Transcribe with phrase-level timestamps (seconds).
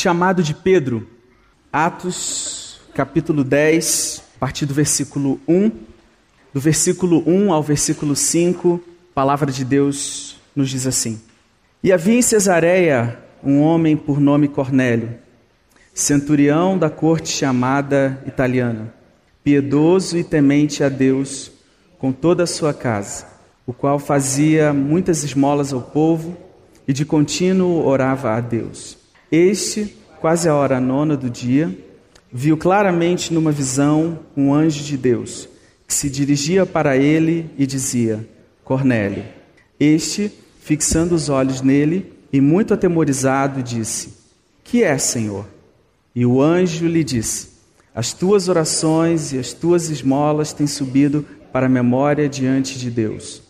[0.00, 1.06] chamado de Pedro.
[1.70, 5.70] Atos, capítulo 10, a partir do versículo 1.
[6.54, 11.20] Do versículo 1 ao versículo 5, a palavra de Deus nos diz assim:
[11.84, 15.18] E havia em Cesareia um homem por nome Cornélio,
[15.92, 18.94] centurião da corte chamada italiana,
[19.44, 21.52] piedoso e temente a Deus
[21.98, 23.26] com toda a sua casa,
[23.66, 26.38] o qual fazia muitas esmolas ao povo
[26.88, 28.99] e de contínuo orava a Deus.
[29.30, 31.76] Este, quase a hora nona do dia,
[32.32, 35.48] viu claramente numa visão um anjo de Deus
[35.90, 38.24] que se dirigia para ele e dizia:
[38.64, 39.24] Cornélio.
[39.78, 40.30] Este,
[40.60, 44.14] fixando os olhos nele e muito atemorizado, disse:
[44.62, 45.46] Que é, Senhor?
[46.14, 47.48] E o anjo lhe disse:
[47.92, 53.42] As tuas orações e as tuas esmolas têm subido para a memória diante de Deus.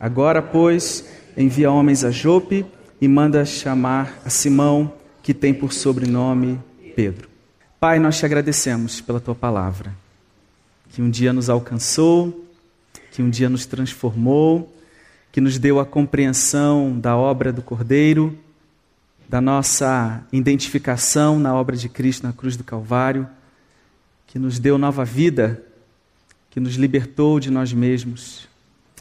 [0.00, 1.04] Agora, pois,
[1.36, 2.64] envia homens a Jope
[3.00, 6.60] e manda chamar a Simão, que tem por sobrenome
[6.96, 7.28] Pedro.
[7.78, 9.94] Pai, nós te agradecemos pela tua palavra,
[10.90, 12.46] que um dia nos alcançou,
[13.10, 14.72] que um dia nos transformou,
[15.30, 18.38] que nos deu a compreensão da obra do Cordeiro,
[19.28, 23.26] da nossa identificação na obra de Cristo na cruz do Calvário,
[24.26, 25.62] que nos deu nova vida,
[26.50, 28.46] que nos libertou de nós mesmos.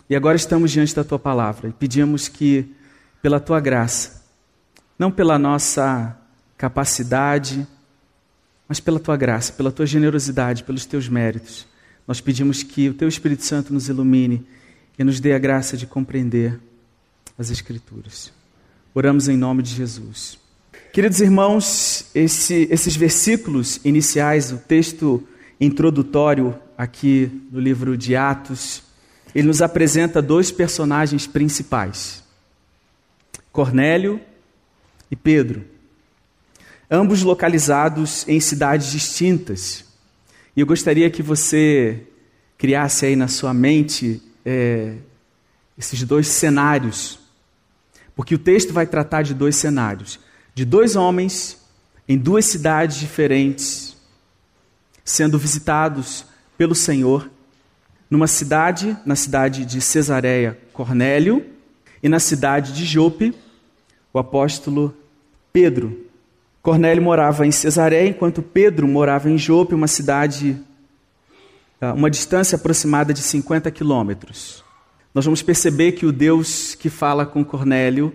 [0.09, 2.74] E agora estamos diante da tua palavra e pedimos que
[3.22, 4.21] pela tua graça,
[5.02, 6.16] não pela nossa
[6.56, 7.68] capacidade,
[8.68, 11.66] mas pela tua graça, pela tua generosidade, pelos teus méritos.
[12.08, 14.46] Nós pedimos que o teu Espírito Santo nos ilumine
[15.00, 16.60] e nos dê a graça de compreender
[17.36, 18.32] as Escrituras.
[18.94, 20.38] Oramos em nome de Jesus.
[20.94, 25.28] Queridos irmãos, esse, esses versículos iniciais, o texto
[25.60, 28.84] introdutório aqui no livro de Atos,
[29.34, 32.24] ele nos apresenta dois personagens principais.
[33.52, 34.22] Cornélio
[35.12, 35.66] e Pedro,
[36.90, 39.86] ambos localizados em cidades distintas.
[40.56, 42.08] E eu gostaria que você
[42.58, 44.96] criasse aí na sua mente é,
[45.78, 47.19] esses dois cenários,
[48.16, 50.19] porque o texto vai tratar de dois cenários:
[50.56, 51.62] de dois homens
[52.07, 53.96] em duas cidades diferentes,
[55.03, 56.25] sendo visitados
[56.57, 57.30] pelo Senhor,
[58.09, 61.46] numa cidade, na cidade de Cesareia, Cornélio,
[62.03, 63.34] e na cidade de Jope,
[64.13, 64.96] o apóstolo
[65.51, 66.06] Pedro.
[66.62, 70.57] Cornélio morava em Cesareia, enquanto Pedro morava em Jope, uma cidade,
[71.79, 74.63] ah, uma distância aproximada de 50 quilômetros.
[75.13, 78.13] Nós vamos perceber que o Deus que fala com Cornélio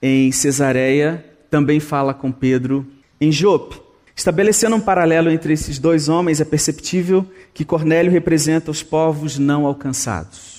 [0.00, 2.86] em Cesareia também fala com Pedro
[3.20, 3.80] em Jope.
[4.14, 9.64] Estabelecendo um paralelo entre esses dois homens, é perceptível que Cornélio representa os povos não
[9.64, 10.58] alcançados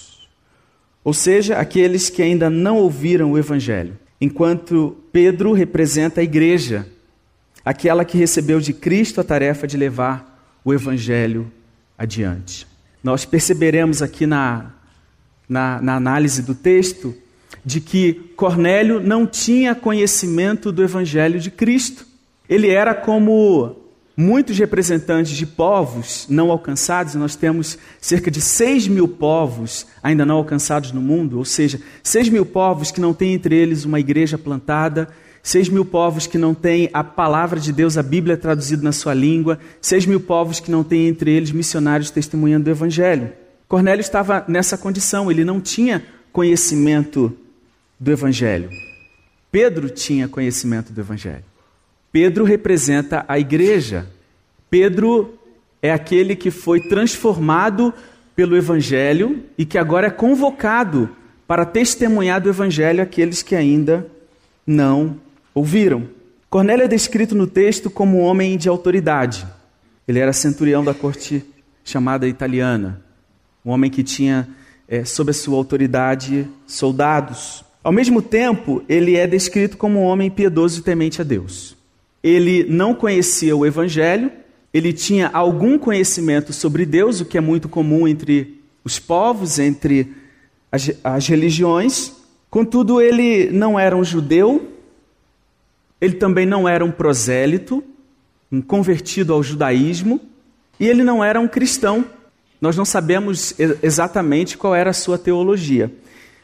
[1.03, 6.87] ou seja, aqueles que ainda não ouviram o Evangelho, enquanto Pedro representa a igreja,
[7.63, 11.51] aquela que recebeu de Cristo a tarefa de levar o Evangelho
[11.97, 12.67] adiante.
[13.03, 14.71] Nós perceberemos aqui na,
[15.47, 17.15] na, na análise do texto
[17.65, 22.05] de que Cornélio não tinha conhecimento do Evangelho de Cristo.
[22.47, 23.78] Ele era como
[24.19, 30.35] muitos representantes de povos não alcançados, nós temos cerca de 6 mil povos ainda não
[30.35, 34.37] alcançados no mundo, ou seja, 6 mil povos que não têm entre eles uma igreja
[34.37, 35.07] plantada,
[35.41, 39.13] 6 mil povos que não têm a palavra de Deus, a Bíblia traduzida na sua
[39.13, 43.31] língua, 6 mil povos que não têm entre eles missionários testemunhando o Evangelho.
[43.69, 46.03] Cornélio estava nessa condição, ele não tinha
[46.33, 47.31] conhecimento
[47.97, 48.69] do Evangelho.
[49.49, 51.48] Pedro tinha conhecimento do Evangelho.
[52.11, 54.07] Pedro representa a igreja.
[54.69, 55.37] Pedro
[55.81, 57.93] é aquele que foi transformado
[58.35, 61.09] pelo Evangelho e que agora é convocado
[61.47, 64.07] para testemunhar do Evangelho aqueles que ainda
[64.65, 65.17] não
[65.53, 66.07] ouviram.
[66.49, 69.45] Cornélio é descrito no texto como um homem de autoridade.
[70.07, 71.45] Ele era centurião da corte
[71.83, 73.01] chamada italiana,
[73.63, 74.47] um homem que tinha
[74.87, 77.63] é, sob a sua autoridade soldados.
[77.83, 81.78] Ao mesmo tempo, ele é descrito como um homem piedoso e temente a Deus
[82.23, 84.31] ele não conhecia o Evangelho,
[84.73, 90.13] ele tinha algum conhecimento sobre Deus, o que é muito comum entre os povos, entre
[90.71, 92.13] as, as religiões.
[92.49, 94.73] Contudo, ele não era um judeu,
[95.99, 97.83] ele também não era um prosélito,
[98.51, 100.19] um convertido ao judaísmo,
[100.79, 102.05] e ele não era um cristão.
[102.61, 105.91] Nós não sabemos exatamente qual era a sua teologia,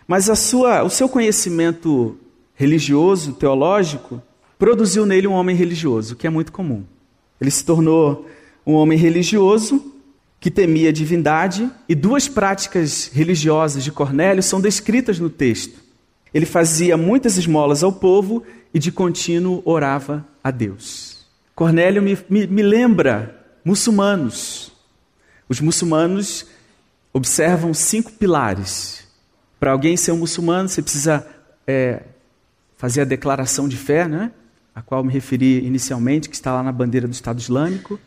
[0.07, 2.17] mas a sua, o seu conhecimento
[2.55, 4.21] religioso, teológico,
[4.57, 6.83] produziu nele um homem religioso, que é muito comum.
[7.39, 8.27] Ele se tornou
[8.65, 9.93] um homem religioso
[10.39, 15.79] que temia a divindade, e duas práticas religiosas de Cornélio são descritas no texto.
[16.31, 21.25] Ele fazia muitas esmolas ao povo e de contínuo orava a Deus.
[21.55, 24.71] Cornélio me, me, me lembra muçulmanos.
[25.49, 26.45] Os muçulmanos
[27.11, 29.07] observam cinco pilares.
[29.59, 31.25] Para alguém ser um muçulmano, você precisa
[31.65, 32.03] é,
[32.77, 34.31] fazer a declaração de fé, né?
[34.75, 37.97] A qual me referi inicialmente, que está lá na bandeira do Estado Islâmico.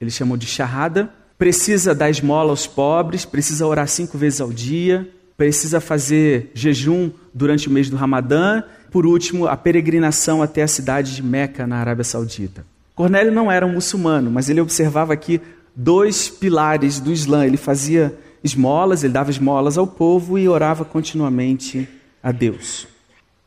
[0.00, 1.08] Eles chamam de Shahada.
[1.38, 7.68] Precisa dar esmola aos pobres, precisa orar cinco vezes ao dia, precisa fazer jejum durante
[7.68, 8.62] o mês do Ramadã.
[8.90, 12.64] Por último, a peregrinação até a cidade de Meca, na Arábia Saudita.
[12.94, 15.40] Cornélio não era um muçulmano, mas ele observava aqui
[15.76, 17.46] dois pilares do Islã.
[17.46, 21.86] Ele fazia esmolas, ele dava esmolas ao povo e orava continuamente
[22.22, 22.88] a Deus.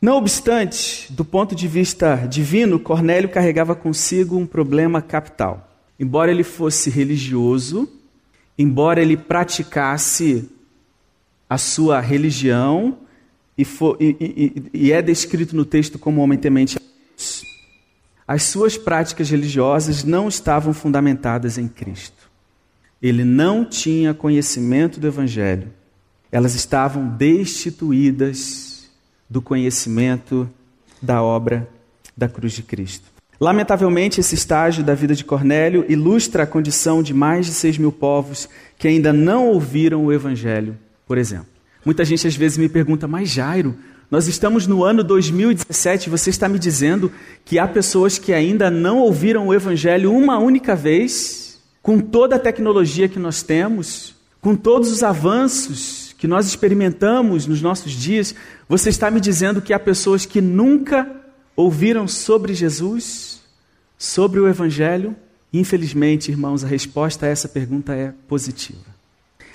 [0.02, 5.70] Não obstante, do ponto de vista divino, Cornélio carregava consigo um problema capital.
[6.00, 7.90] Embora ele fosse religioso,
[8.58, 10.50] embora ele praticasse
[11.50, 13.00] a sua religião,
[13.58, 14.16] e, for, e,
[14.74, 17.44] e, e é descrito no texto como homem temente a Deus,
[18.26, 22.30] as suas práticas religiosas não estavam fundamentadas em Cristo.
[23.02, 25.74] Ele não tinha conhecimento do Evangelho.
[26.32, 28.69] Elas estavam destituídas
[29.30, 30.50] do conhecimento
[31.02, 31.68] da obra
[32.18, 33.06] da cruz de Cristo.
[33.40, 37.92] Lamentavelmente, esse estágio da vida de Cornélio ilustra a condição de mais de seis mil
[37.92, 40.78] povos que ainda não ouviram o Evangelho,
[41.08, 41.48] por exemplo.
[41.86, 43.76] Muita gente às vezes me pergunta, mas Jairo,
[44.12, 47.12] nós estamos no ano 2017 você está me dizendo
[47.46, 52.40] que há pessoas que ainda não ouviram o Evangelho uma única vez, com toda a
[52.40, 58.36] tecnologia que nós temos, com todos os avanços que nós experimentamos nos nossos dias,
[58.68, 61.10] você está me dizendo que há pessoas que nunca
[61.56, 63.42] ouviram sobre Jesus,
[63.98, 65.16] sobre o Evangelho?
[65.52, 68.84] Infelizmente, irmãos, a resposta a essa pergunta é positiva.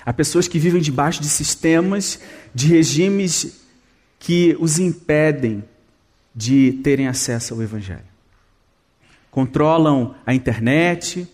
[0.03, 2.19] Há pessoas que vivem debaixo de sistemas,
[2.53, 3.61] de regimes
[4.17, 5.63] que os impedem
[6.35, 8.01] de terem acesso ao Evangelho.
[9.29, 11.27] Controlam a internet,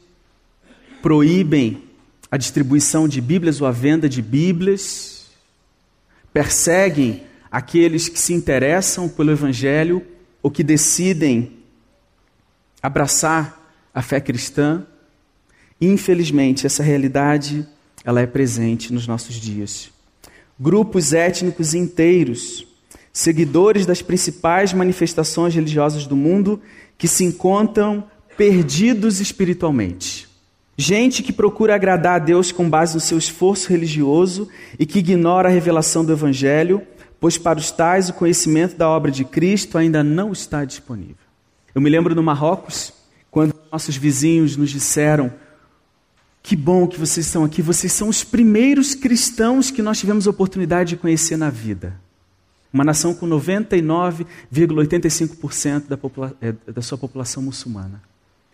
[1.02, 1.84] proíbem
[2.30, 5.11] a distribuição de Bíblias ou a venda de Bíblias,
[6.34, 10.06] perseguem aqueles que se interessam pelo Evangelho
[10.42, 11.58] ou que decidem
[12.82, 13.62] abraçar
[13.94, 14.86] a fé cristã.
[15.80, 17.68] Infelizmente, essa realidade
[18.04, 19.92] ela é presente nos nossos dias.
[20.60, 22.66] Grupos étnicos inteiros,
[23.12, 26.62] seguidores das principais manifestações religiosas do mundo,
[26.98, 30.31] que se encontram perdidos espiritualmente.
[30.78, 35.50] Gente que procura agradar a Deus com base no seu esforço religioso e que ignora
[35.50, 36.82] a revelação do Evangelho,
[37.20, 41.16] pois para os tais o conhecimento da obra de Cristo ainda não está disponível.
[41.76, 42.94] Eu me lembro no Marrocos,
[43.30, 45.32] quando nossos vizinhos nos disseram:
[46.42, 50.92] Que bom que vocês estão aqui, vocês são os primeiros cristãos que nós tivemos oportunidade
[50.92, 52.00] de conhecer na vida.
[52.74, 55.98] Uma nação com 99,85% da,
[56.42, 58.02] eh, da sua população muçulmana.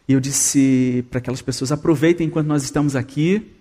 [0.07, 3.51] E eu disse para aquelas pessoas: aproveitem enquanto nós estamos aqui,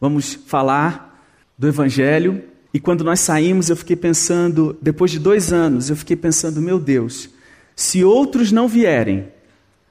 [0.00, 1.26] vamos falar
[1.58, 2.42] do Evangelho.
[2.72, 6.78] E quando nós saímos, eu fiquei pensando, depois de dois anos, eu fiquei pensando: meu
[6.78, 7.28] Deus,
[7.74, 9.28] se outros não vierem,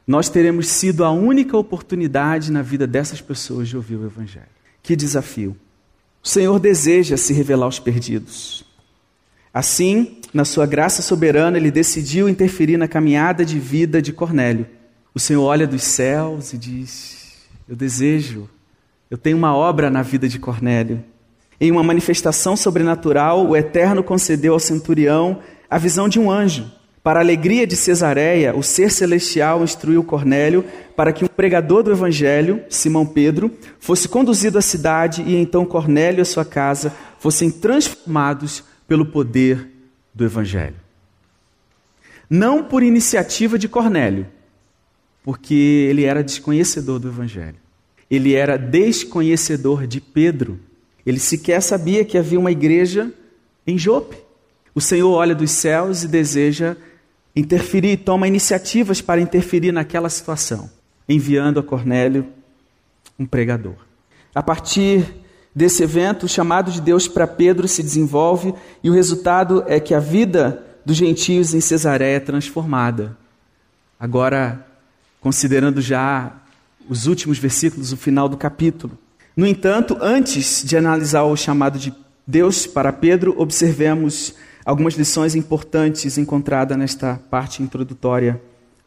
[0.07, 4.45] nós teremos sido a única oportunidade na vida dessas pessoas de ouvir o Evangelho.
[4.81, 5.55] Que desafio!
[6.21, 8.63] O Senhor deseja se revelar aos perdidos.
[9.53, 14.65] Assim, na sua graça soberana, ele decidiu interferir na caminhada de vida de Cornélio
[15.13, 18.49] o Senhor olha dos céus e diz: Eu desejo,
[19.09, 21.03] eu tenho uma obra na vida de Cornélio.
[21.61, 26.69] Em uma manifestação sobrenatural, o Eterno concedeu ao centurião a visão de um anjo.
[27.03, 30.63] Para a alegria de Cesareia, o ser celestial instruiu Cornélio
[30.95, 36.21] para que um pregador do evangelho, Simão Pedro, fosse conduzido à cidade e então Cornélio
[36.21, 39.69] e sua casa fossem transformados pelo poder
[40.13, 40.75] do evangelho.
[42.29, 44.25] Não por iniciativa de Cornélio,
[45.23, 47.55] porque ele era desconhecedor do Evangelho.
[48.11, 50.59] Ele era desconhecedor de Pedro.
[51.05, 53.11] Ele sequer sabia que havia uma igreja
[53.65, 54.17] em Jope.
[54.75, 56.75] O Senhor olha dos céus e deseja
[57.35, 60.69] interferir, toma iniciativas para interferir naquela situação,
[61.07, 62.27] enviando a Cornélio
[63.17, 63.75] um pregador.
[64.35, 65.05] A partir
[65.55, 68.53] desse evento, o chamado de Deus para Pedro se desenvolve
[68.83, 73.17] e o resultado é que a vida dos gentios em Cesareia é transformada.
[73.99, 74.65] Agora,
[75.23, 76.33] considerando já
[76.89, 78.99] os últimos versículos, o final do capítulo.
[79.37, 81.93] No entanto, antes de analisar o chamado de
[82.27, 88.39] Deus para Pedro, observemos algumas lições importantes encontradas nesta parte introdutória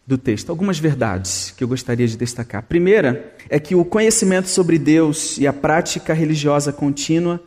[0.07, 0.51] do texto.
[0.51, 2.61] Algumas verdades que eu gostaria de destacar.
[2.61, 7.43] A primeira é que o conhecimento sobre Deus e a prática religiosa contínua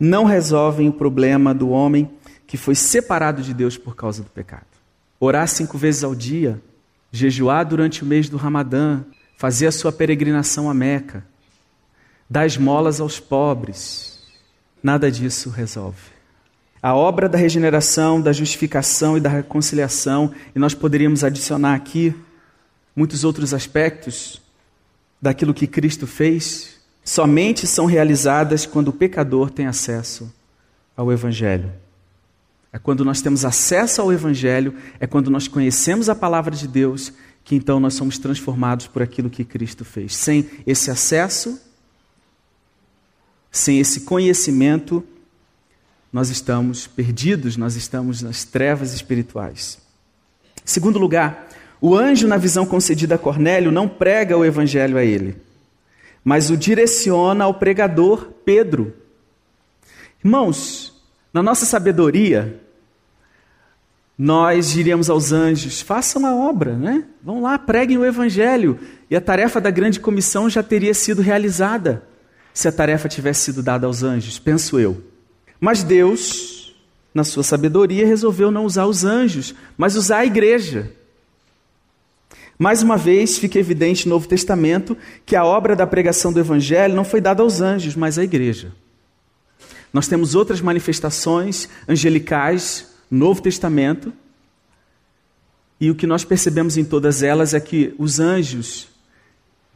[0.00, 2.10] não resolvem o problema do homem
[2.44, 4.66] que foi separado de Deus por causa do pecado.
[5.20, 6.60] Orar cinco vezes ao dia
[7.12, 9.02] jejuar durante o mês do Ramadã,
[9.36, 11.24] fazer a sua peregrinação a Meca,
[12.28, 14.18] dar esmolas aos pobres.
[14.82, 16.10] Nada disso resolve.
[16.82, 22.14] A obra da regeneração, da justificação e da reconciliação, e nós poderíamos adicionar aqui
[22.96, 24.40] muitos outros aspectos
[25.20, 30.32] daquilo que Cristo fez, somente são realizadas quando o pecador tem acesso
[30.96, 31.72] ao Evangelho.
[32.72, 37.12] É quando nós temos acesso ao Evangelho, é quando nós conhecemos a palavra de Deus,
[37.44, 40.16] que então nós somos transformados por aquilo que Cristo fez.
[40.16, 41.60] Sem esse acesso,
[43.50, 45.04] sem esse conhecimento,
[46.10, 49.78] nós estamos perdidos, nós estamos nas trevas espirituais.
[50.64, 51.48] Segundo lugar,
[51.80, 55.36] o anjo, na visão concedida a Cornélio, não prega o evangelho a ele,
[56.24, 58.94] mas o direciona ao pregador Pedro.
[60.24, 61.02] Irmãos,
[61.32, 62.61] na nossa sabedoria,
[64.24, 67.02] nós diríamos aos anjos: façam a obra, né?
[67.20, 68.78] Vão lá, preguem o evangelho.
[69.10, 72.04] E a tarefa da grande comissão já teria sido realizada
[72.54, 75.02] se a tarefa tivesse sido dada aos anjos, penso eu.
[75.58, 76.72] Mas Deus,
[77.12, 80.92] na sua sabedoria, resolveu não usar os anjos, mas usar a igreja.
[82.56, 86.94] Mais uma vez, fica evidente no Novo Testamento que a obra da pregação do Evangelho
[86.94, 88.70] não foi dada aos anjos, mas à igreja.
[89.92, 94.10] Nós temos outras manifestações angelicais Novo Testamento,
[95.78, 98.88] e o que nós percebemos em todas elas é que os anjos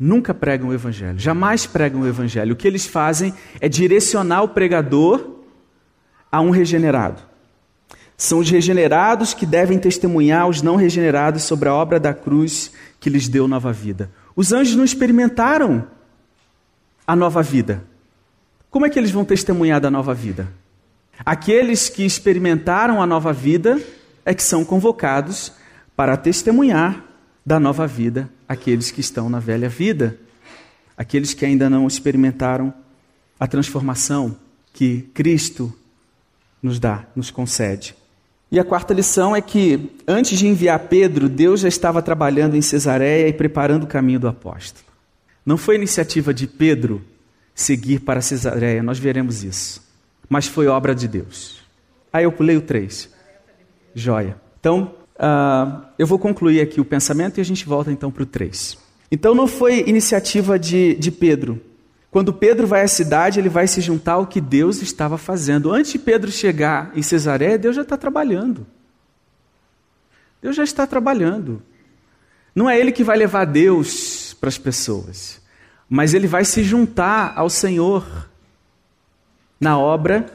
[0.00, 2.54] nunca pregam o Evangelho, jamais pregam o Evangelho.
[2.54, 5.36] O que eles fazem é direcionar o pregador
[6.32, 7.20] a um regenerado.
[8.16, 13.10] São os regenerados que devem testemunhar os não regenerados sobre a obra da cruz que
[13.10, 14.10] lhes deu nova vida.
[14.34, 15.86] Os anjos não experimentaram
[17.06, 17.84] a nova vida.
[18.70, 20.48] Como é que eles vão testemunhar da nova vida?
[21.24, 23.80] Aqueles que experimentaram a nova vida
[24.24, 25.52] é que são convocados
[25.94, 27.04] para testemunhar
[27.44, 30.18] da nova vida aqueles que estão na velha vida,
[30.96, 32.72] aqueles que ainda não experimentaram
[33.38, 34.36] a transformação
[34.72, 35.72] que Cristo
[36.62, 37.94] nos dá, nos concede.
[38.50, 42.62] E a quarta lição é que, antes de enviar Pedro, Deus já estava trabalhando em
[42.62, 44.86] Cesareia e preparando o caminho do apóstolo.
[45.44, 47.04] Não foi iniciativa de Pedro
[47.54, 49.85] seguir para Cesareia, nós veremos isso.
[50.28, 51.60] Mas foi obra de Deus.
[52.12, 53.08] Aí eu pulei o 3.
[53.94, 54.36] Joia.
[54.60, 58.26] Então, uh, eu vou concluir aqui o pensamento e a gente volta então para o
[58.26, 58.78] 3.
[59.10, 61.60] Então, não foi iniciativa de, de Pedro,
[62.16, 65.70] quando Pedro vai à cidade, ele vai se juntar ao que Deus estava fazendo.
[65.70, 68.66] Antes de Pedro chegar em Cesareia, Deus já está trabalhando.
[70.40, 71.62] Deus já está trabalhando.
[72.54, 75.42] Não é ele que vai levar Deus para as pessoas,
[75.90, 78.30] mas ele vai se juntar ao Senhor
[79.60, 80.26] na obra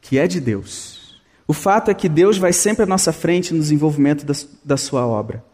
[0.00, 1.20] que é de Deus.
[1.46, 5.06] O fato é que Deus vai sempre à nossa frente no desenvolvimento da, da sua
[5.06, 5.44] obra.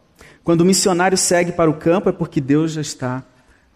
[0.44, 3.22] Quando o missionário segue para o campo, é porque Deus já está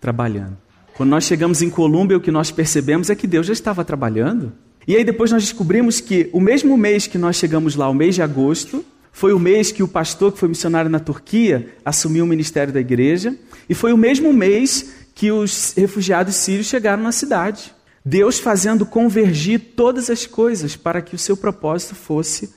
[0.01, 0.57] trabalhando.
[0.95, 4.53] Quando nós chegamos em Colômbia, o que nós percebemos é que Deus já estava trabalhando.
[4.87, 8.15] E aí depois nós descobrimos que o mesmo mês que nós chegamos lá, o mês
[8.15, 12.27] de agosto, foi o mês que o pastor que foi missionário na Turquia assumiu o
[12.29, 13.37] ministério da igreja,
[13.69, 17.73] e foi o mesmo mês que os refugiados sírios chegaram na cidade.
[18.05, 22.53] Deus fazendo convergir todas as coisas para que o seu propósito fosse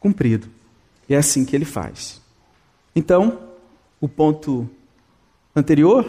[0.00, 0.48] cumprido.
[1.08, 2.20] E é assim que ele faz.
[2.94, 3.40] Então,
[4.00, 4.68] o ponto
[5.54, 6.06] anterior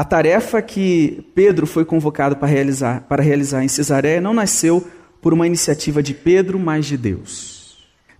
[0.00, 4.88] a tarefa que Pedro foi convocado para realizar, para realizar em Cesareia não nasceu
[5.20, 7.59] por uma iniciativa de Pedro, mas de Deus.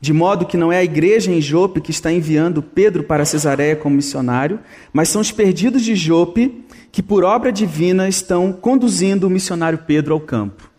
[0.00, 3.76] De modo que não é a igreja em Jope que está enviando Pedro para Cesareia
[3.76, 4.59] como missionário,
[4.92, 10.14] mas são os perdidos de Jope que, por obra divina, estão conduzindo o missionário Pedro
[10.14, 10.71] ao campo.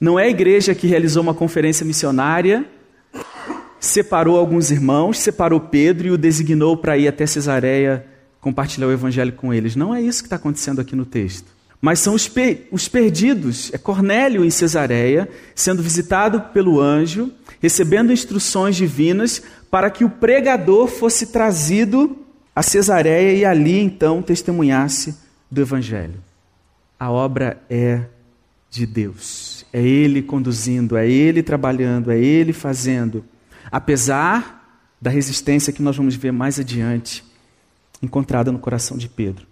[0.00, 2.64] Não é a igreja que realizou uma conferência missionária,
[3.80, 8.06] separou alguns irmãos, separou Pedro e o designou para ir até Cesareia
[8.40, 9.74] compartilhar o evangelho com eles.
[9.74, 11.59] Não é isso que está acontecendo aqui no texto.
[11.80, 13.72] Mas são os, pe os perdidos.
[13.72, 20.88] É Cornélio em Cesareia, sendo visitado pelo anjo, recebendo instruções divinas para que o pregador
[20.88, 22.18] fosse trazido
[22.54, 25.16] a Cesareia e ali então testemunhasse
[25.50, 26.20] do evangelho.
[26.98, 28.02] A obra é
[28.70, 29.64] de Deus.
[29.72, 33.24] É Ele conduzindo, é Ele trabalhando, é Ele fazendo.
[33.70, 34.60] Apesar
[35.00, 37.24] da resistência que nós vamos ver mais adiante
[38.02, 39.46] encontrada no coração de Pedro.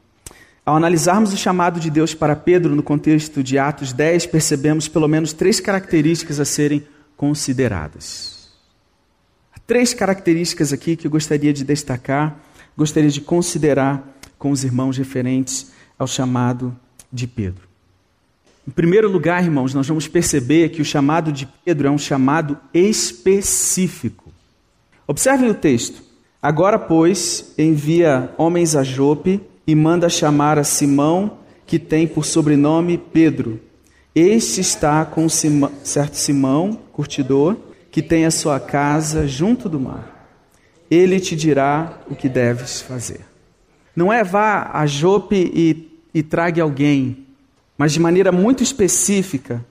[0.69, 5.09] Ao analisarmos o chamado de Deus para Pedro no contexto de Atos 10, percebemos pelo
[5.09, 8.51] menos três características a serem consideradas.
[9.57, 12.39] Há três características aqui que eu gostaria de destacar,
[12.77, 16.77] gostaria de considerar com os irmãos referentes ao chamado
[17.11, 17.67] de Pedro.
[18.69, 22.59] Em primeiro lugar, irmãos, nós vamos perceber que o chamado de Pedro é um chamado
[22.75, 24.31] específico.
[25.07, 26.03] Observem o texto.
[26.43, 32.97] Agora, pois, envia homens a Jope e manda chamar a Simão, que tem por sobrenome
[32.97, 33.61] Pedro.
[34.15, 37.55] Este está com certo Simão, curtidor,
[37.91, 40.27] que tem a sua casa junto do mar.
[40.91, 43.21] Ele te dirá o que deves fazer.
[43.95, 47.27] Não é vá a Jope e, e trague alguém,
[47.77, 49.63] mas de maneira muito específica,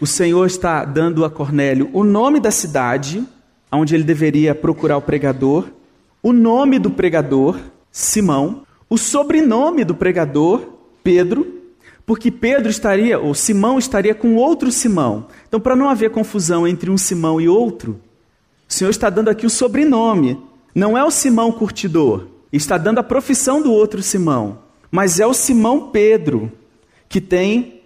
[0.00, 3.22] o Senhor está dando a Cornélio o nome da cidade
[3.70, 5.66] onde ele deveria procurar o pregador,
[6.22, 7.58] o nome do pregador,
[7.92, 10.68] Simão, o sobrenome do pregador,
[11.02, 11.62] Pedro,
[12.06, 15.26] porque Pedro estaria, ou Simão estaria com outro Simão.
[15.48, 18.00] Então, para não haver confusão entre um Simão e outro,
[18.68, 20.40] o Senhor está dando aqui o sobrenome.
[20.74, 24.58] Não é o Simão curtidor, está dando a profissão do outro Simão,
[24.90, 26.52] mas é o Simão Pedro,
[27.08, 27.80] que tem.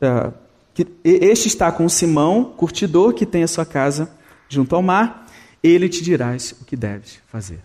[0.00, 0.32] Uh,
[0.72, 4.10] que, este está com o Simão curtidor, que tem a sua casa
[4.48, 5.26] junto ao mar,
[5.62, 7.60] ele te dirás o que deves fazer.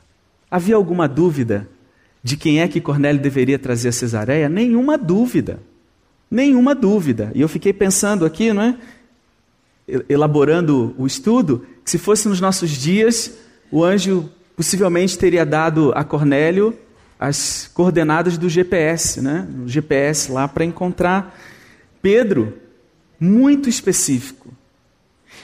[0.50, 1.70] Havia alguma dúvida
[2.26, 4.50] de quem é que Cornélio deveria trazer a Cesareia?
[4.50, 5.60] Nenhuma dúvida.
[6.30, 7.32] Nenhuma dúvida.
[7.36, 8.76] E eu fiquei pensando aqui, não é?
[10.10, 13.32] Elaborando o estudo, que se fosse nos nossos dias,
[13.72, 16.76] o anjo possivelmente teria dado a Cornélio
[17.20, 19.48] as coordenadas do GPS, né?
[19.64, 21.40] O GPS lá para encontrar
[22.02, 22.58] Pedro,
[23.20, 24.52] muito específico.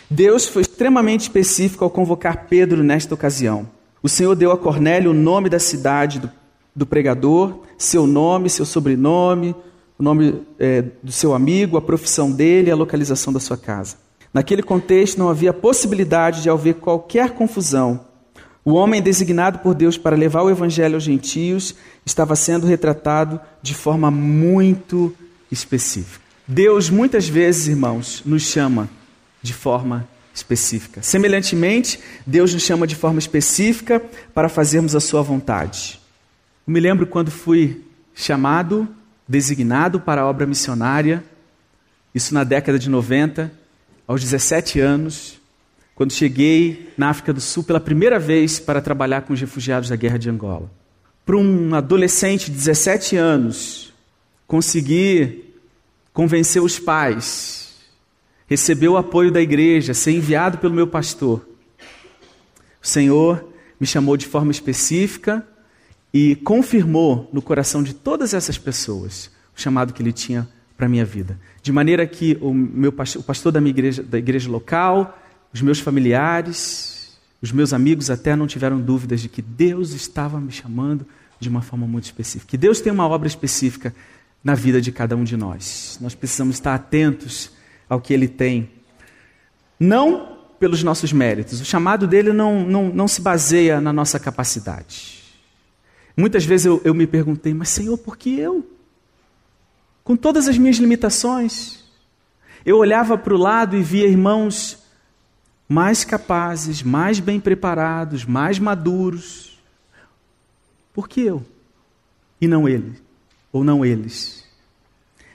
[0.10, 3.70] Deus foi extremamente específico ao convocar Pedro nesta ocasião.
[4.02, 6.40] O Senhor deu a Cornélio o nome da cidade do,
[6.75, 9.56] do pregador, seu nome, seu sobrenome,
[9.98, 13.98] o nome é, do seu amigo, a profissão dele a localização da sua casa.
[14.34, 18.08] Naquele contexto não havia possibilidade de haver qualquer confusão.
[18.66, 21.75] O homem designado por Deus para levar o evangelho aos gentios
[22.06, 25.13] estava sendo retratado de forma muito
[25.51, 26.24] específica.
[26.48, 28.90] Deus muitas vezes, irmãos, nos chama
[29.42, 31.04] de forma específica.
[31.04, 34.01] Semelhantemente, Deus nos chama de forma específica
[34.34, 36.00] para fazermos a sua vontade.
[36.72, 37.82] Eu me lembro quando fui
[38.16, 38.88] chamado,
[39.28, 41.22] designado para a obra missionária,
[42.15, 43.52] isso na década de 90,
[44.08, 45.41] aos 17 anos,
[45.93, 49.98] quando cheguei na África do Sul pela primeira vez para trabalhar com os refugiados da
[49.98, 50.72] guerra de Angola.
[51.26, 53.93] Para um adolescente de 17 anos,
[54.48, 55.54] conseguir
[56.13, 57.76] convencer os pais
[58.48, 61.45] receber o apoio da igreja, ser enviado pelo meu pastor.
[62.82, 63.45] O Senhor
[63.78, 65.45] me chamou de forma específica
[66.13, 70.89] e confirmou no coração de todas essas pessoas o chamado que Ele tinha para a
[70.89, 71.39] minha vida.
[71.62, 75.17] De maneira que o, meu, o pastor da minha igreja, da igreja local,
[75.54, 80.52] os meus familiares, os meus amigos até não tiveram dúvidas de que Deus estava me
[80.52, 81.06] chamando
[81.39, 82.52] de uma forma muito específica.
[82.52, 83.93] Que Deus tem uma obra específica
[84.43, 85.97] na vida de cada um de nós.
[86.02, 87.52] Nós precisamos estar atentos
[87.88, 88.69] ao que ele tem.
[89.80, 91.60] Não pelos nossos méritos.
[91.60, 95.20] O chamado dele não, não, não se baseia na nossa capacidade.
[96.15, 98.67] Muitas vezes eu, eu me perguntei, mas Senhor, por que eu?
[100.04, 101.84] Com todas as minhas limitações.
[102.65, 104.80] Eu olhava para o lado e via irmãos
[105.67, 109.58] mais capazes, mais bem preparados, mais maduros.
[110.93, 111.45] Por que eu?
[112.39, 112.93] E não ele?
[113.54, 114.43] Ou não eles?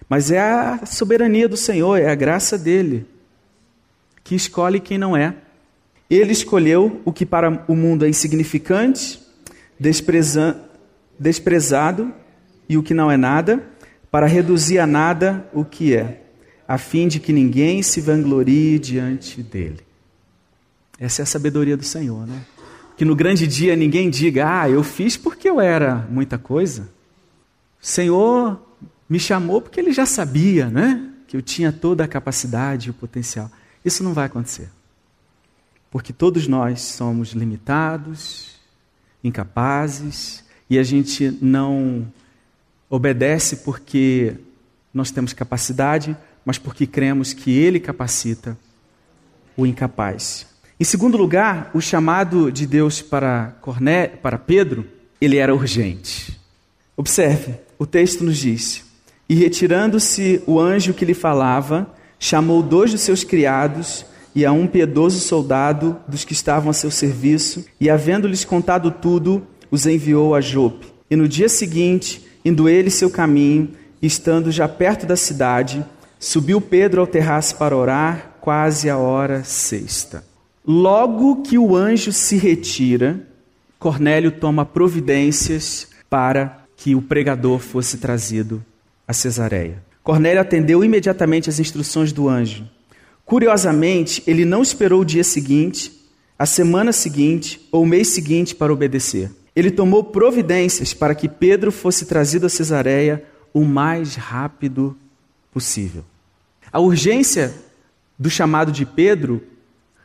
[0.09, 3.07] Mas é a soberania do Senhor, é a graça dele
[4.23, 5.35] que escolhe quem não é.
[6.11, 9.21] Ele escolheu o que para o mundo é insignificante,
[11.19, 12.13] desprezado
[12.69, 13.63] e o que não é nada,
[14.11, 16.23] para reduzir a nada o que é,
[16.67, 19.81] a fim de que ninguém se vanglorie diante dele.
[20.99, 22.45] Essa é a sabedoria do Senhor, né?
[22.97, 26.89] Que no grande dia ninguém diga, ah, eu fiz porque eu era muita coisa.
[27.81, 28.61] O Senhor
[29.09, 31.11] me chamou porque ele já sabia, né?
[31.27, 33.51] Que eu tinha toda a capacidade e o potencial.
[33.85, 34.71] Isso não vai acontecer.
[35.91, 38.57] Porque todos nós somos limitados,
[39.23, 42.07] incapazes, e a gente não
[42.89, 44.35] obedece porque
[44.93, 48.57] nós temos capacidade, mas porque cremos que ele capacita
[49.57, 50.47] o incapaz.
[50.79, 54.87] Em segundo lugar, o chamado de Deus para, Corné, para Pedro,
[55.21, 56.39] ele era urgente.
[56.97, 58.85] Observe, o texto nos diz:
[59.29, 64.67] e retirando-se o anjo que lhe falava, chamou dois dos seus criados e a um
[64.67, 70.41] piedoso soldado dos que estavam a seu serviço, e havendo-lhes contado tudo, os enviou a
[70.41, 70.87] Jope.
[71.11, 75.85] E no dia seguinte, indo ele seu caminho, estando já perto da cidade,
[76.19, 80.25] subiu Pedro ao terraço para orar, quase a hora sexta.
[80.65, 83.21] Logo que o anjo se retira,
[83.79, 88.65] Cornélio toma providências para que o pregador fosse trazido
[89.07, 89.83] a Cesareia.
[90.03, 92.65] Cornélio atendeu imediatamente às instruções do anjo.
[93.25, 95.93] Curiosamente, ele não esperou o dia seguinte,
[96.39, 99.31] a semana seguinte ou o mês seguinte para obedecer.
[99.57, 104.95] Ele tomou providências para que Pedro fosse trazido a Cesareia o mais rápido
[105.51, 106.05] possível.
[106.71, 107.55] A urgência
[108.19, 109.43] do chamado de Pedro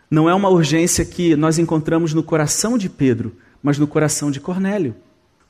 [0.10, 4.40] não é uma urgência que nós encontramos no coração de Pedro, mas no coração de
[4.40, 4.96] Cornélio.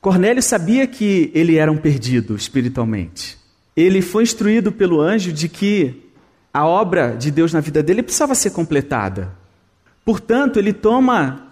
[0.00, 3.38] Cornélio sabia que ele era um perdido espiritualmente.
[3.76, 6.10] Ele foi instruído pelo anjo de que
[6.52, 9.32] a obra de Deus na vida dele precisava ser completada.
[10.04, 11.46] Portanto, ele toma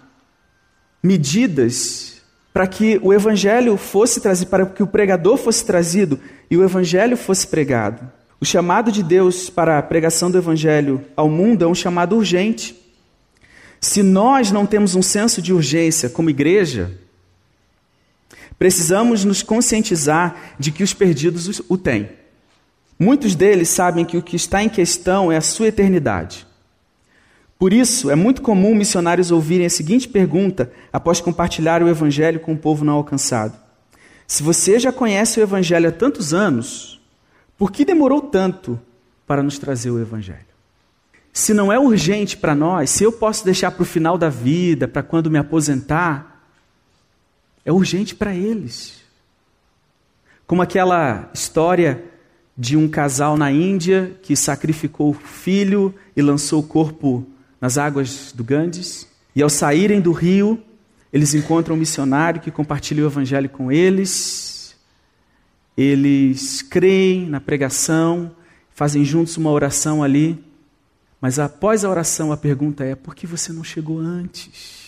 [1.01, 2.20] medidas
[2.53, 7.15] para que o evangelho fosse trazido, para que o pregador fosse trazido e o evangelho
[7.15, 8.01] fosse pregado.
[8.39, 12.75] O chamado de Deus para a pregação do evangelho ao mundo é um chamado urgente.
[13.79, 16.91] Se nós não temos um senso de urgência como igreja,
[18.59, 22.09] precisamos nos conscientizar de que os perdidos o têm.
[22.99, 26.45] Muitos deles sabem que o que está em questão é a sua eternidade.
[27.61, 32.53] Por isso, é muito comum missionários ouvirem a seguinte pergunta após compartilhar o Evangelho com
[32.53, 33.55] o povo não alcançado:
[34.25, 36.99] Se você já conhece o Evangelho há tantos anos,
[37.59, 38.81] por que demorou tanto
[39.27, 40.47] para nos trazer o Evangelho?
[41.31, 44.87] Se não é urgente para nós, se eu posso deixar para o final da vida,
[44.87, 46.43] para quando me aposentar,
[47.63, 49.03] é urgente para eles.
[50.47, 52.03] Como aquela história
[52.57, 57.27] de um casal na Índia que sacrificou o filho e lançou o corpo
[57.61, 59.07] nas águas do Ganges.
[59.35, 60.61] E ao saírem do rio,
[61.13, 64.75] eles encontram um missionário que compartilha o evangelho com eles.
[65.77, 68.35] Eles creem na pregação,
[68.71, 70.43] fazem juntos uma oração ali.
[71.21, 74.81] Mas após a oração, a pergunta é: por que você não chegou antes?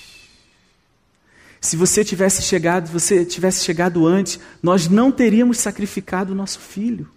[1.61, 7.09] Se você tivesse chegado, você tivesse chegado antes, nós não teríamos sacrificado o nosso filho.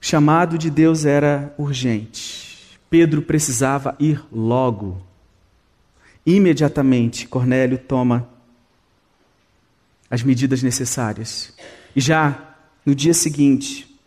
[0.00, 2.53] O chamado de Deus era urgente.
[2.94, 5.02] Pedro precisava ir logo.
[6.24, 8.28] Imediatamente, Cornélio toma
[10.08, 11.52] as medidas necessárias.
[11.96, 12.54] E já
[12.86, 13.98] no dia seguinte,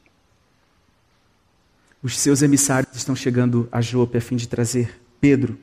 [2.01, 5.59] os seus emissários estão chegando a Jope a fim de trazer Pedro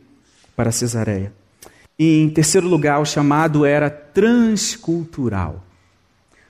[0.55, 1.33] para Cesareia.
[1.99, 5.65] E em terceiro lugar, o chamado era transcultural.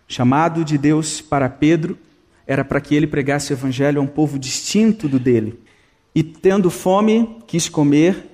[0.08, 1.96] O chamado de Deus para Pedro
[2.44, 5.62] era para que ele pregasse o evangelho a um povo distinto do dele.
[6.14, 8.30] E tendo fome, quis comer,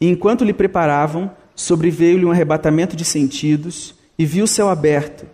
[0.00, 5.26] e enquanto lhe preparavam, sobreveio-lhe um arrebatamento de sentidos, e viu o céu aberto,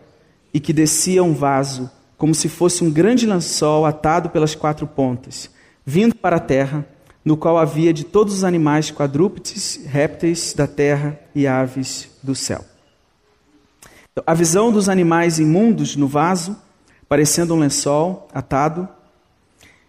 [0.52, 5.50] e que descia um vaso, como se fosse um grande lençol atado pelas quatro pontas,
[5.84, 6.87] vindo para a terra,
[7.24, 12.64] no qual havia de todos os animais quadrúpedes, répteis da terra e aves do céu.
[14.26, 16.56] A visão dos animais imundos no vaso
[17.08, 18.88] parecendo um lençol atado,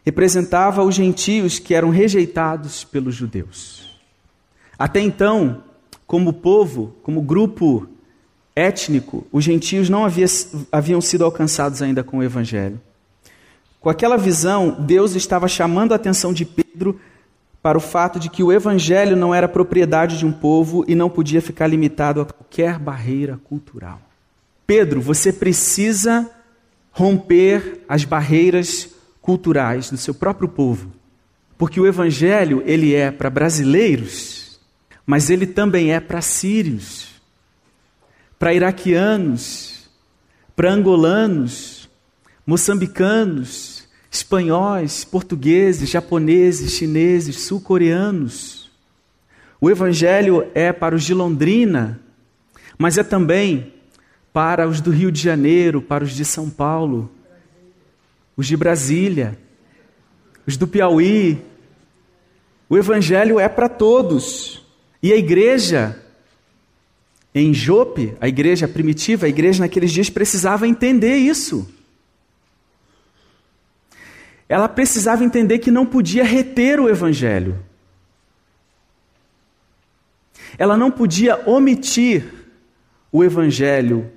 [0.05, 3.99] representava os gentios que eram rejeitados pelos judeus.
[4.77, 5.63] Até então,
[6.07, 7.87] como povo, como grupo
[8.55, 10.25] étnico, os gentios não havia,
[10.71, 12.79] haviam sido alcançados ainda com o evangelho.
[13.79, 16.99] Com aquela visão, Deus estava chamando a atenção de Pedro
[17.61, 21.09] para o fato de que o evangelho não era propriedade de um povo e não
[21.09, 24.01] podia ficar limitado a qualquer barreira cultural.
[24.65, 26.29] Pedro, você precisa
[26.91, 28.89] romper as barreiras
[29.29, 30.91] culturais do seu próprio povo.
[31.55, 34.59] Porque o evangelho, ele é para brasileiros,
[35.05, 37.09] mas ele também é para sírios,
[38.39, 39.87] para iraquianos,
[40.55, 41.87] para angolanos,
[42.43, 48.71] moçambicanos, espanhóis, portugueses, japoneses, chineses, sul-coreanos.
[49.61, 51.99] O evangelho é para os de Londrina,
[52.79, 53.73] mas é também
[54.33, 57.11] para os do Rio de Janeiro, para os de São Paulo,
[58.39, 59.37] os de Brasília,
[60.47, 61.43] os do Piauí.
[62.69, 64.65] O Evangelho é para todos.
[65.03, 66.01] E a igreja
[67.35, 71.69] em Jope, a igreja primitiva, a igreja naqueles dias precisava entender isso.
[74.47, 77.59] Ela precisava entender que não podia reter o Evangelho.
[80.57, 82.33] Ela não podia omitir
[83.11, 84.09] o Evangelho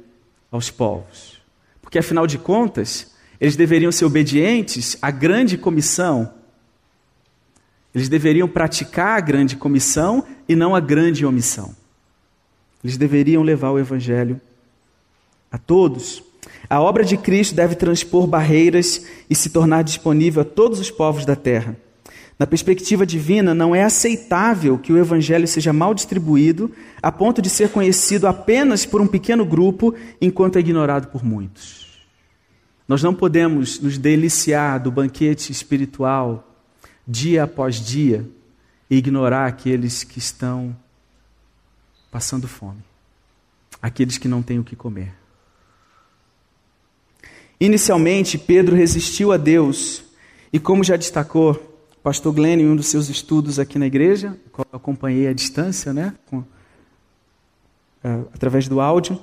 [0.49, 1.43] aos povos.
[1.81, 3.12] Porque, afinal de contas,
[3.43, 6.33] eles deveriam ser obedientes à grande comissão.
[7.93, 11.75] Eles deveriam praticar a grande comissão e não a grande omissão.
[12.85, 14.41] Eles deveriam levar o evangelho
[15.51, 16.23] a todos.
[16.71, 21.27] A obra de Cristo deve transpor barreiras e se tornar disponível a todos os povos
[21.27, 21.77] da terra.
[22.39, 26.71] Na perspectiva divina, não é aceitável que o evangelho seja mal distribuído
[27.03, 31.82] a ponto de ser conhecido apenas por um pequeno grupo, enquanto é ignorado por muitos.
[32.93, 36.47] Nós não podemos nos deliciar do banquete espiritual
[37.09, 38.29] dia após dia
[38.91, 40.77] e ignorar aqueles que estão
[42.11, 42.85] passando fome.
[43.81, 45.15] Aqueles que não têm o que comer.
[47.59, 50.05] Inicialmente, Pedro resistiu a Deus,
[50.53, 54.39] e como já destacou o pastor Glenn em um dos seus estudos aqui na igreja,
[54.59, 59.19] eu acompanhei à distância, né, com, uh, através do áudio,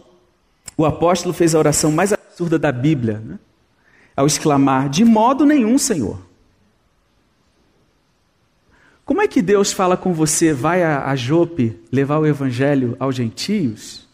[0.75, 3.37] o apóstolo fez a oração mais absurda da Bíblia, né,
[4.19, 6.19] ao exclamar: De modo nenhum, Senhor.
[9.05, 14.07] Como é que Deus fala com você, vai a, Jope levar o evangelho aos gentios?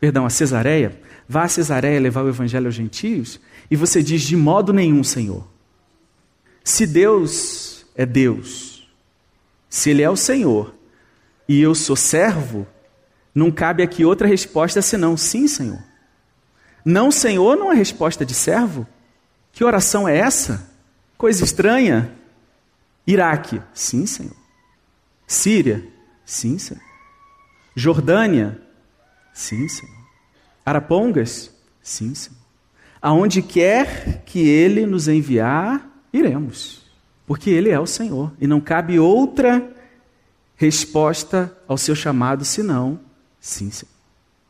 [0.00, 1.00] Perdão, a Cesareia.
[1.28, 3.40] Vá a Cesareia levar o evangelho aos gentios?
[3.70, 5.46] E você diz, de modo nenhum, Senhor.
[6.62, 8.86] Se Deus é Deus,
[9.70, 10.74] se Ele é o Senhor,
[11.48, 12.66] e eu sou servo,
[13.34, 15.82] não cabe aqui outra resposta senão sim, Senhor.
[16.84, 18.86] Não, Senhor, não é resposta de servo?
[19.56, 20.70] Que oração é essa?
[21.16, 22.12] Coisa estranha.
[23.06, 24.36] Iraque, sim, Senhor.
[25.26, 25.82] Síria,
[26.26, 26.82] sim, Senhor.
[27.74, 28.60] Jordânia,
[29.32, 29.96] sim, Senhor.
[30.62, 31.50] Arapongas,
[31.82, 32.36] sim, Senhor.
[33.00, 36.82] Aonde quer que Ele nos enviar, iremos,
[37.26, 39.66] porque Ele é o Senhor e não cabe outra
[40.54, 43.00] resposta ao seu chamado senão
[43.40, 43.90] sim, Senhor.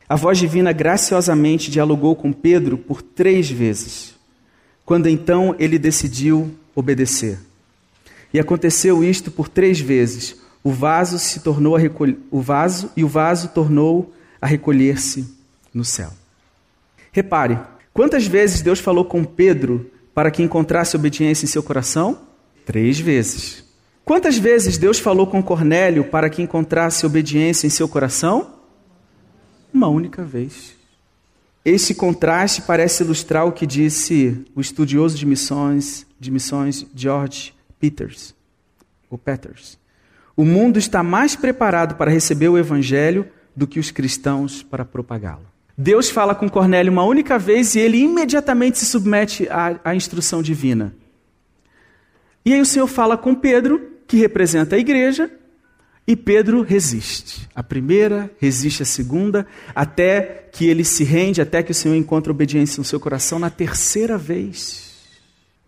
[0.09, 4.16] A voz divina graciosamente dialogou com Pedro por três vezes,
[4.87, 7.39] quando então ele decidiu obedecer.
[8.33, 10.37] E aconteceu isto por três vezes.
[10.65, 15.29] O vaso se tornou a recolher, o vaso e o vaso tornou a recolher-se
[15.75, 16.11] no céu.
[17.13, 17.59] Repare,
[17.93, 22.21] quantas vezes Deus falou com Pedro para que encontrasse obediência em seu coração?
[22.65, 23.65] Três vezes.
[24.05, 28.57] Quantas vezes Deus falou com Cornélio para que encontrasse obediência em seu coração?
[29.77, 30.76] uma única vez.
[31.67, 38.33] Esse contraste parece ilustrar o que disse o estudioso de missões, de missões George Peters,
[39.11, 39.77] ou Peters.
[40.37, 43.27] O mundo está mais preparado para receber o evangelho
[43.57, 45.45] do que os cristãos para propagá-lo.
[45.77, 50.45] Deus fala com Cornélio uma única vez e ele imediatamente se submete à, à instrução
[50.45, 50.95] divina.
[52.45, 55.29] E aí o Senhor fala com Pedro, que representa a igreja,
[56.07, 57.49] e Pedro resiste.
[57.55, 62.31] A primeira, resiste a segunda, até que ele se rende, até que o Senhor encontra
[62.31, 64.95] obediência no seu coração na terceira vez.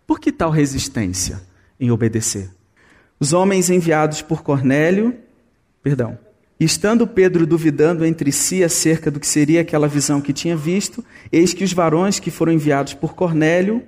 [0.07, 1.41] Por que tal resistência
[1.79, 2.49] em obedecer?
[3.19, 5.13] Os homens enviados por Cornélio,
[5.83, 6.17] perdão,
[6.57, 11.53] estando Pedro duvidando entre si acerca do que seria aquela visão que tinha visto, eis
[11.53, 13.83] que os varões que foram enviados por Cornélio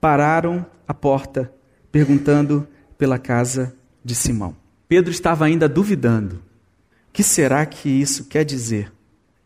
[0.00, 1.52] pararam à porta,
[1.92, 4.65] perguntando pela casa de Simão.
[4.88, 6.36] Pedro estava ainda duvidando.
[6.36, 8.92] O que será que isso quer dizer?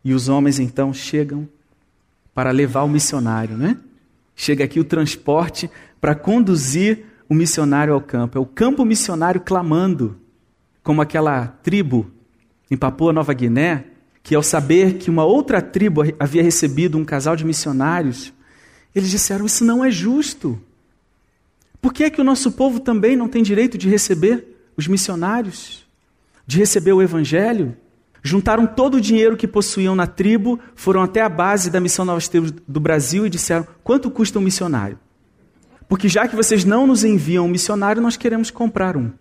[0.03, 1.47] E os homens então chegam
[2.33, 3.77] para levar o missionário, né?
[4.35, 8.37] Chega aqui o transporte para conduzir o missionário ao campo.
[8.37, 10.17] É o campo missionário clamando,
[10.83, 12.09] como aquela tribo
[12.69, 13.85] em Papua Nova Guiné,
[14.23, 18.33] que ao saber que uma outra tribo havia recebido um casal de missionários,
[18.93, 20.59] eles disseram: Isso não é justo.
[21.81, 24.50] Por que é que o nosso povo também não tem direito de receber
[24.81, 25.85] os missionários,
[26.45, 27.77] de receber o evangelho,
[28.23, 32.27] juntaram todo o dinheiro que possuíam na tribo, foram até a base da missão Novas
[32.27, 34.99] Tribos do Brasil e disseram: quanto custa um missionário?
[35.87, 39.11] Porque já que vocês não nos enviam um missionário, nós queremos comprar um.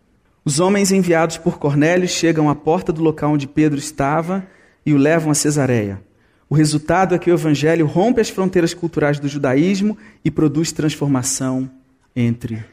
[0.44, 4.46] Os homens enviados por Cornélio chegam à porta do local onde Pedro estava
[4.87, 6.03] e o levam a Cesareia.
[6.49, 11.70] O resultado é que o evangelho rompe as fronteiras culturais do judaísmo e produz transformação
[12.16, 12.64] entre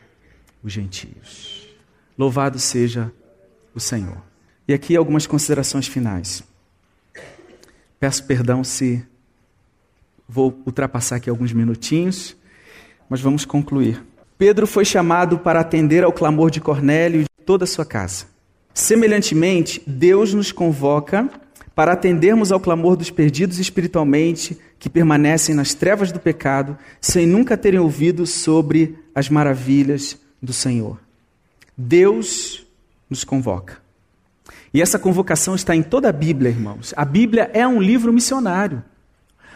[0.63, 1.66] os gentios.
[2.17, 3.11] Louvado seja
[3.75, 4.17] o Senhor.
[4.67, 6.43] E aqui algumas considerações finais.
[7.99, 9.05] Peço perdão se
[10.27, 12.35] vou ultrapassar aqui alguns minutinhos,
[13.09, 14.03] mas vamos concluir.
[14.37, 18.25] Pedro foi chamado para atender ao clamor de Cornélio e de toda a sua casa.
[18.73, 21.29] Semelhantemente, Deus nos convoca
[21.73, 27.57] para atendermos ao clamor dos perdidos espiritualmente que permanecem nas trevas do pecado, sem nunca
[27.57, 31.06] terem ouvido sobre as maravilhas do Senhor.
[31.77, 32.65] Deus
[33.09, 33.77] nos convoca.
[34.73, 36.93] E essa convocação está em toda a Bíblia, irmãos.
[36.97, 38.83] A Bíblia é um livro missionário.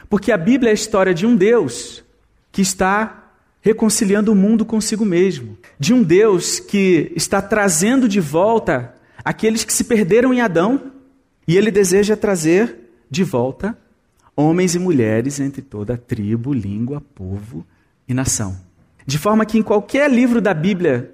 [0.10, 2.04] Porque a Bíblia é a história de um Deus
[2.52, 3.32] que está
[3.62, 5.58] reconciliando o mundo consigo mesmo.
[5.80, 10.92] De um Deus que está trazendo de volta aqueles que se perderam em Adão.
[11.48, 12.78] E ele deseja trazer
[13.10, 13.78] de volta
[14.36, 17.66] homens e mulheres entre toda a tribo, língua, povo
[18.08, 18.58] e nação.
[19.06, 21.14] De forma que em qualquer livro da Bíblia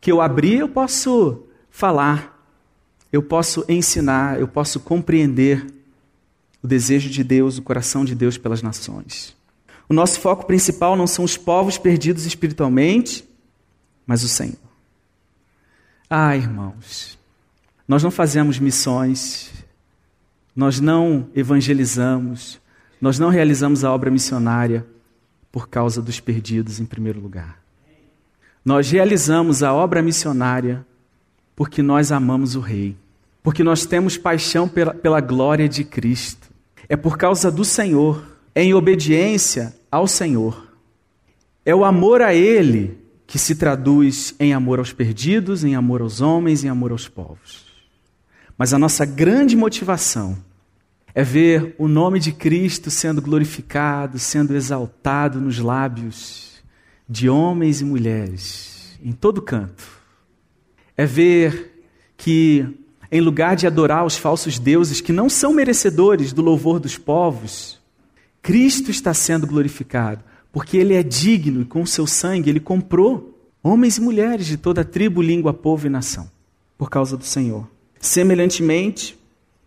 [0.00, 2.36] que eu abri, eu posso falar,
[3.12, 5.66] eu posso ensinar, eu posso compreender
[6.62, 9.36] o desejo de Deus, o coração de Deus pelas nações.
[9.88, 13.28] O nosso foco principal não são os povos perdidos espiritualmente,
[14.06, 14.56] mas o Senhor.
[16.08, 17.18] Ah, irmãos,
[17.86, 19.52] nós não fazemos missões
[20.56, 22.58] nós não evangelizamos,
[22.98, 24.86] nós não realizamos a obra missionária
[25.52, 27.60] por causa dos perdidos, em primeiro lugar.
[28.66, 30.84] Nós realizamos a obra missionária
[31.54, 32.96] porque nós amamos o Rei,
[33.40, 36.50] porque nós temos paixão pela, pela glória de Cristo.
[36.88, 40.66] É por causa do Senhor, é em obediência ao Senhor.
[41.64, 46.20] É o amor a Ele que se traduz em amor aos perdidos, em amor aos
[46.20, 47.66] homens, em amor aos povos.
[48.58, 50.36] Mas a nossa grande motivação
[51.14, 56.45] é ver o nome de Cristo sendo glorificado, sendo exaltado nos lábios
[57.08, 59.84] de homens e mulheres, em todo canto.
[60.96, 61.84] É ver
[62.16, 62.66] que,
[63.10, 67.80] em lugar de adorar os falsos deuses que não são merecedores do louvor dos povos,
[68.42, 73.38] Cristo está sendo glorificado, porque Ele é digno e com o seu sangue Ele comprou
[73.62, 76.30] homens e mulheres de toda tribo, língua, povo e nação,
[76.78, 77.68] por causa do Senhor.
[78.00, 79.18] Semelhantemente,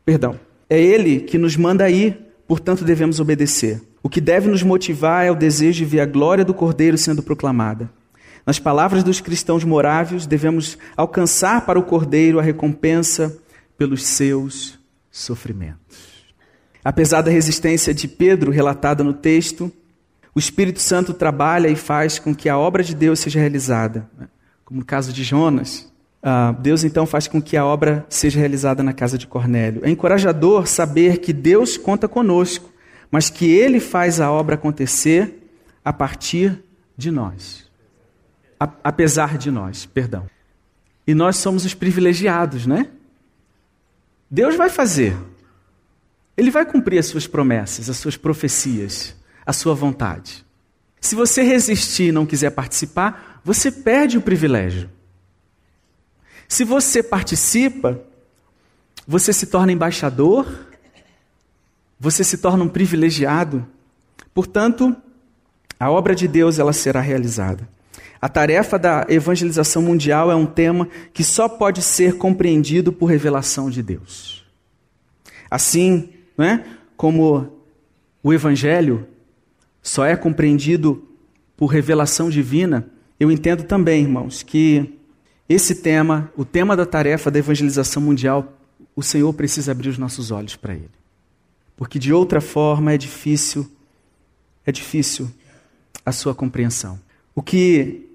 [0.06, 3.82] perdão, é Ele que nos manda ir, portanto devemos obedecer.
[4.02, 7.22] O que deve nos motivar é o desejo de ver a glória do Cordeiro sendo
[7.22, 7.90] proclamada.
[8.46, 13.38] Nas palavras dos cristãos morávios, devemos alcançar para o Cordeiro a recompensa
[13.78, 14.80] pelos seus
[15.12, 16.10] sofrimentos.
[16.84, 19.72] Apesar da resistência de Pedro relatada no texto,
[20.34, 24.10] o Espírito Santo trabalha e faz com que a obra de Deus seja realizada.
[24.64, 28.84] Como no caso de Jonas, ah, Deus então faz com que a obra seja realizada
[28.84, 29.82] na casa de Cornélio.
[29.84, 32.70] É encorajador saber que Deus conta conosco,
[33.12, 35.52] mas que Ele faz a obra acontecer
[35.84, 36.64] a partir
[36.98, 37.70] de nós.
[38.60, 40.30] A, apesar de nós, perdão.
[41.08, 42.90] E nós somos os privilegiados, né?
[44.30, 45.16] Deus vai fazer.
[46.38, 50.46] Ele vai cumprir as suas promessas, as suas profecias, a sua vontade.
[51.02, 54.90] Se você resistir e não quiser participar, você perde o privilégio.
[56.48, 58.02] Se você participa,
[59.08, 60.68] você se torna embaixador,
[62.00, 63.68] você se torna um privilegiado.
[64.34, 64.96] Portanto,
[65.80, 67.68] a obra de Deus ela será realizada.
[68.22, 73.70] A tarefa da evangelização mundial é um tema que só pode ser compreendido por revelação
[73.70, 74.46] de Deus.
[75.50, 76.66] Assim, né,
[76.98, 77.50] como
[78.22, 79.08] o evangelho
[79.82, 81.08] só é compreendido
[81.56, 82.88] por revelação divina,
[83.20, 85.00] eu entendo também, irmãos, que
[85.48, 88.54] esse tema, o tema da tarefa da evangelização mundial,
[88.96, 90.99] o Senhor precisa abrir os nossos olhos para ele.
[91.80, 93.66] Porque de outra forma é difícil,
[94.66, 95.32] é difícil
[96.06, 97.00] a sua compreensão.
[97.34, 98.06] O que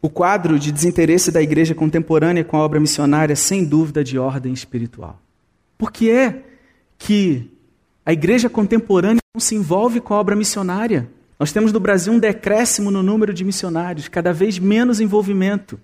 [0.00, 4.54] o quadro de desinteresse da igreja contemporânea com a obra missionária, sem dúvida, de ordem
[4.54, 5.20] espiritual.
[5.76, 6.44] Por que é
[6.96, 7.50] que
[8.06, 11.06] a igreja contemporânea não se envolve com a obra missionária?
[11.38, 15.78] Nós temos no Brasil um decréscimo no número de missionários, cada vez menos envolvimento.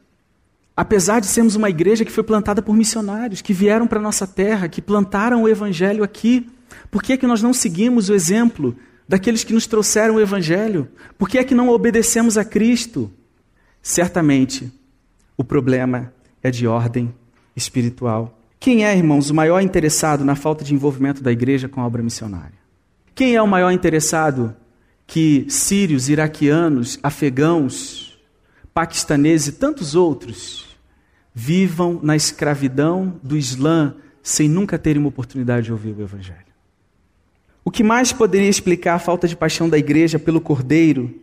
[0.75, 4.27] Apesar de sermos uma igreja que foi plantada por missionários, que vieram para a nossa
[4.27, 6.49] terra, que plantaram o evangelho aqui,
[6.91, 8.77] por que, é que nós não seguimos o exemplo
[9.09, 10.89] daqueles que nos trouxeram o evangelho?
[11.19, 13.11] Por que é que não obedecemos a Cristo?
[13.83, 14.73] Certamente,
[15.37, 17.15] o problema é de ordem
[17.57, 18.39] espiritual.
[18.59, 22.03] Quem é, irmãos, o maior interessado na falta de envolvimento da igreja com a obra
[22.03, 22.59] missionária?
[23.15, 24.55] Quem é o maior interessado
[25.07, 28.19] que sírios, iraquianos, afegãos,
[28.73, 30.77] paquistaneses e tantos outros
[31.35, 36.50] vivam na escravidão do Islã sem nunca terem uma oportunidade de ouvir o Evangelho.
[37.65, 41.15] O que mais poderia explicar a falta de paixão da igreja pelo Cordeiro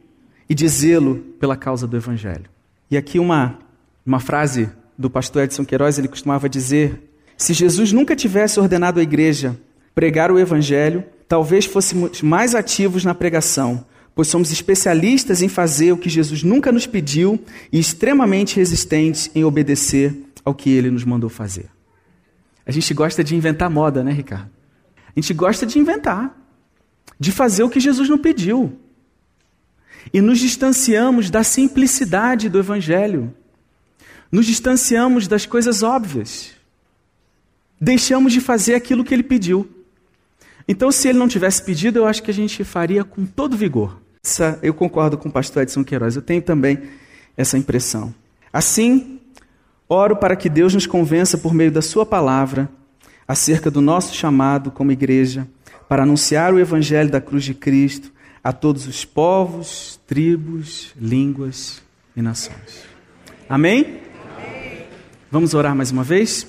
[0.47, 2.45] e de zelo pela causa do Evangelho?
[2.89, 3.57] E aqui uma,
[4.05, 7.01] uma frase do pastor Edson Queiroz, ele costumava dizer:
[7.35, 9.57] se Jesus nunca tivesse ordenado à igreja
[9.95, 15.97] pregar o Evangelho, talvez fôssemos mais ativos na pregação, pois somos especialistas em fazer o
[15.97, 17.39] que Jesus nunca nos pediu
[17.71, 21.65] e extremamente resistentes em obedecer ao que ele nos mandou fazer.
[22.65, 24.56] A gente gosta de inventar moda, né, Ricardo?
[25.17, 26.37] A gente gosta de inventar,
[27.19, 28.77] de fazer o que Jesus não pediu.
[30.13, 33.33] E nos distanciamos da simplicidade do Evangelho.
[34.31, 36.51] Nos distanciamos das coisas óbvias.
[37.81, 39.67] Deixamos de fazer aquilo que ele pediu.
[40.67, 43.99] Então, se ele não tivesse pedido, eu acho que a gente faria com todo vigor.
[44.61, 46.83] Eu concordo com o pastor Edson Queiroz, eu tenho também
[47.35, 48.13] essa impressão.
[48.53, 49.19] Assim,
[49.89, 52.69] oro para que Deus nos convença por meio da Sua palavra
[53.27, 55.47] acerca do nosso chamado como igreja
[55.89, 58.11] para anunciar o Evangelho da cruz de Cristo
[58.43, 61.81] a todos os povos, tribos, línguas
[62.15, 62.85] e nações.
[63.49, 63.99] Amém?
[65.29, 66.47] Vamos orar mais uma vez?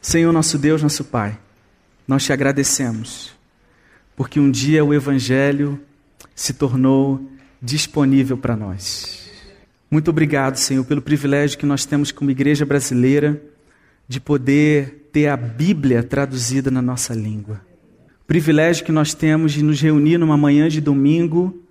[0.00, 1.38] Senhor nosso Deus, nosso Pai,
[2.08, 3.32] nós te agradecemos
[4.16, 5.80] porque um dia o Evangelho
[6.34, 9.30] se tornou disponível para nós.
[9.90, 13.42] Muito obrigado, Senhor, pelo privilégio que nós temos como igreja brasileira
[14.08, 17.60] de poder ter a Bíblia traduzida na nossa língua.
[18.22, 21.62] O privilégio que nós temos de nos reunir numa manhã de domingo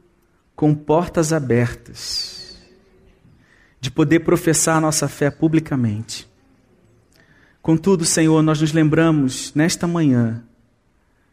[0.55, 2.55] com portas abertas,
[3.79, 6.29] de poder professar a nossa fé publicamente.
[7.61, 10.43] Contudo, Senhor, nós nos lembramos nesta manhã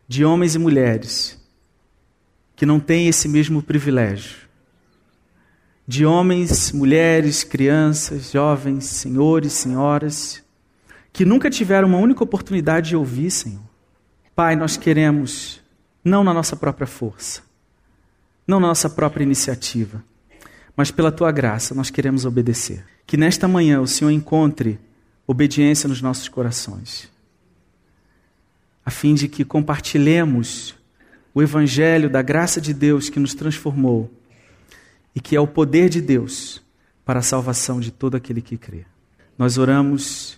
[0.07, 1.39] de homens e mulheres
[2.57, 4.49] que não têm esse mesmo privilégio.
[5.87, 10.43] De homens, mulheres, crianças, jovens, senhores, senhoras,
[11.19, 13.65] que nunca tiveram uma única oportunidade de ouvir, Senhor.
[14.37, 15.61] Pai, nós queremos,
[16.05, 17.43] não na nossa própria força,
[18.47, 20.05] não na nossa própria iniciativa,
[20.77, 22.85] mas pela tua graça, nós queremos obedecer.
[23.05, 24.79] Que nesta manhã o Senhor encontre
[25.27, 27.11] obediência nos nossos corações,
[28.87, 30.77] a fim de que compartilhemos
[31.35, 34.09] o Evangelho da graça de Deus que nos transformou
[35.17, 36.63] e que é o poder de Deus
[37.05, 38.87] para a salvação de todo aquele que crê.
[39.37, 40.38] Nós oramos